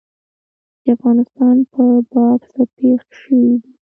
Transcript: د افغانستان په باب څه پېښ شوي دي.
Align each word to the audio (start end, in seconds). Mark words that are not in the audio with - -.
د 0.83 0.85
افغانستان 0.95 1.55
په 1.73 1.83
باب 2.11 2.39
څه 2.51 2.61
پېښ 2.77 3.01
شوي 3.19 3.51
دي. 3.61 3.71